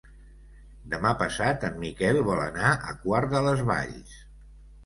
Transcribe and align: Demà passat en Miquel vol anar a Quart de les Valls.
Demà 0.93 1.11
passat 1.19 1.67
en 1.69 1.77
Miquel 1.83 2.21
vol 2.31 2.43
anar 2.47 2.73
a 2.93 2.97
Quart 3.05 3.33
de 3.37 3.43
les 3.49 3.63
Valls. 3.73 4.19